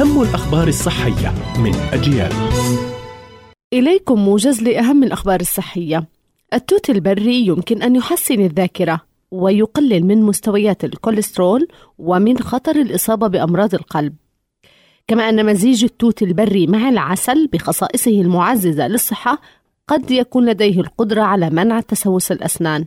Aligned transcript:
أهم 0.00 0.22
الأخبار 0.22 0.68
الصحية 0.68 1.34
من 1.58 1.74
أجيال. 1.92 2.32
إليكم 3.72 4.18
موجز 4.18 4.62
لأهم 4.62 5.04
الأخبار 5.04 5.40
الصحية. 5.40 6.08
التوت 6.54 6.90
البري 6.90 7.46
يمكن 7.46 7.82
أن 7.82 7.96
يحسن 7.96 8.40
الذاكرة 8.40 9.00
ويقلل 9.30 10.06
من 10.06 10.22
مستويات 10.22 10.84
الكوليسترول 10.84 11.68
ومن 11.98 12.38
خطر 12.38 12.76
الإصابة 12.76 13.26
بأمراض 13.26 13.74
القلب. 13.74 14.14
كما 15.08 15.28
أن 15.28 15.46
مزيج 15.46 15.84
التوت 15.84 16.22
البري 16.22 16.66
مع 16.66 16.88
العسل 16.88 17.46
بخصائصه 17.52 18.20
المعززة 18.20 18.88
للصحة 18.88 19.40
قد 19.88 20.10
يكون 20.10 20.46
لديه 20.46 20.80
القدرة 20.80 21.22
على 21.22 21.50
منع 21.50 21.80
تسوس 21.80 22.32
الأسنان. 22.32 22.84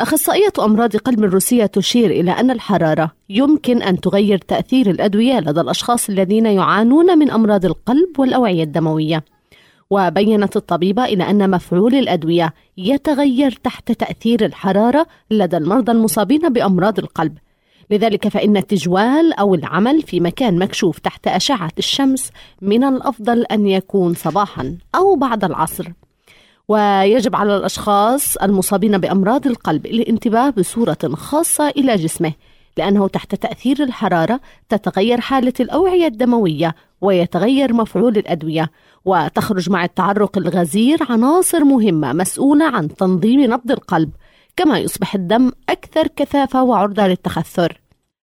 أخصائية 0.00 0.52
أمراض 0.58 0.96
قلب 0.96 1.24
الروسية 1.24 1.66
تشير 1.66 2.10
إلى 2.10 2.30
أن 2.30 2.50
الحرارة 2.50 3.12
يمكن 3.28 3.82
أن 3.82 4.00
تغير 4.00 4.38
تأثير 4.38 4.90
الأدوية 4.90 5.40
لدى 5.40 5.60
الأشخاص 5.60 6.08
الذين 6.08 6.46
يعانون 6.46 7.18
من 7.18 7.30
أمراض 7.30 7.64
القلب 7.64 8.18
والأوعية 8.18 8.62
الدموية. 8.62 9.24
وبينت 9.90 10.56
الطبيبة 10.56 11.04
إلى 11.04 11.30
أن 11.30 11.50
مفعول 11.50 11.94
الأدوية 11.94 12.54
يتغير 12.78 13.52
تحت 13.64 13.92
تأثير 13.92 14.44
الحرارة 14.44 15.06
لدى 15.30 15.56
المرضى 15.56 15.92
المصابين 15.92 16.48
بأمراض 16.48 16.98
القلب. 16.98 17.38
لذلك 17.90 18.28
فإن 18.28 18.56
التجوال 18.56 19.32
أو 19.32 19.54
العمل 19.54 20.02
في 20.02 20.20
مكان 20.20 20.58
مكشوف 20.58 20.98
تحت 20.98 21.28
أشعة 21.28 21.72
الشمس 21.78 22.30
من 22.62 22.84
الأفضل 22.84 23.42
أن 23.42 23.66
يكون 23.66 24.14
صباحا 24.14 24.78
أو 24.94 25.16
بعد 25.16 25.44
العصر. 25.44 25.88
ويجب 26.68 27.36
على 27.36 27.56
الأشخاص 27.56 28.36
المصابين 28.36 28.98
بأمراض 28.98 29.46
القلب 29.46 29.86
الانتباه 29.86 30.50
بصورة 30.50 30.98
خاصة 31.14 31.68
إلى 31.68 31.96
جسمه 31.96 32.32
لأنه 32.76 33.08
تحت 33.08 33.34
تأثير 33.34 33.82
الحرارة 33.82 34.40
تتغير 34.68 35.20
حالة 35.20 35.52
الأوعية 35.60 36.06
الدموية 36.06 36.74
ويتغير 37.00 37.72
مفعول 37.72 38.16
الأدوية 38.16 38.70
وتخرج 39.04 39.70
مع 39.70 39.84
التعرق 39.84 40.38
الغزير 40.38 40.98
عناصر 41.10 41.64
مهمة 41.64 42.12
مسؤولة 42.12 42.64
عن 42.64 42.88
تنظيم 42.88 43.40
نبض 43.40 43.70
القلب 43.70 44.10
كما 44.56 44.78
يصبح 44.78 45.14
الدم 45.14 45.52
أكثر 45.68 46.06
كثافة 46.06 46.62
وعرضة 46.62 47.06
للتخثر. 47.06 47.80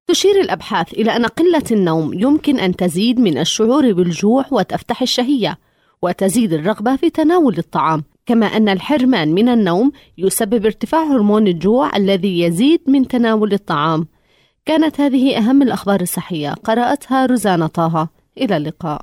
تشير 0.07 0.41
الأبحاث 0.41 0.93
إلى 0.93 1.15
أن 1.15 1.25
قلة 1.25 1.63
النوم 1.71 2.13
يمكن 2.13 2.59
أن 2.59 2.75
تزيد 2.75 3.19
من 3.19 3.37
الشعور 3.37 3.91
بالجوع 3.91 4.45
وتفتح 4.51 5.01
الشهية 5.01 5.57
وتزيد 6.01 6.53
الرغبة 6.53 6.95
في 6.95 7.09
تناول 7.09 7.57
الطعام. 7.57 8.03
كما 8.31 8.45
أن 8.45 8.69
الحرمان 8.69 9.33
من 9.33 9.49
النوم 9.49 9.91
يسبب 10.17 10.65
ارتفاع 10.65 11.03
هرمون 11.03 11.47
الجوع 11.47 11.97
الذي 11.97 12.41
يزيد 12.41 12.81
من 12.87 13.07
تناول 13.07 13.53
الطعام. 13.53 14.07
كانت 14.65 15.01
هذه 15.01 15.37
أهم 15.37 15.61
الأخبار 15.61 16.01
الصحية. 16.01 16.53
قرأتها 16.53 17.25
روزانا 17.25 17.67
طه. 17.67 18.09
إلى 18.37 18.57
اللقاء. 18.57 19.01